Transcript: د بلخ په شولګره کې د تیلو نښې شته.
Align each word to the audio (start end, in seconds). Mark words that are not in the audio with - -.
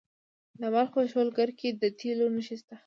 د 0.59 0.61
بلخ 0.73 0.89
په 0.95 1.01
شولګره 1.11 1.53
کې 1.59 1.69
د 1.81 1.83
تیلو 1.99 2.25
نښې 2.35 2.55
شته. 2.61 2.75